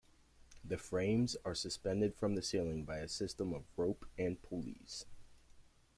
The 0.65 0.79
frames 0.79 1.37
are 1.45 1.53
suspended 1.53 2.15
from 2.15 2.33
the 2.33 2.41
ceiling 2.41 2.85
by 2.85 2.97
a 2.97 3.07
system 3.07 3.53
of 3.53 3.65
rope 3.77 4.07
and 4.17 4.41
pulleys. 4.41 5.05